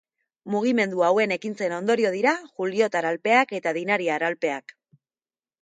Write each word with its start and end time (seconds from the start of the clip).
Mugimendu 0.53 1.03
hauen 1.07 1.33
ekintzen 1.35 1.75
ondorio 1.77 2.13
dira 2.17 2.33
Juliotar 2.61 3.09
Alpeak 3.11 3.55
eta 3.61 3.75
Dinariar 3.79 4.27
Alpeak. 4.31 4.77